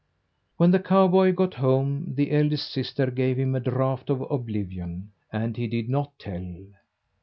When 0.57 0.71
the 0.71 0.79
cowboy 0.79 1.31
got 1.33 1.53
home, 1.53 2.13
the 2.15 2.31
eldest 2.31 2.71
sister 2.71 3.11
gave 3.11 3.37
him 3.37 3.53
a 3.53 3.59
draught 3.59 4.09
of 4.09 4.21
oblivion, 4.31 5.11
and 5.31 5.55
he 5.55 5.67
did 5.67 5.89
not 5.89 6.17
tell. 6.17 6.55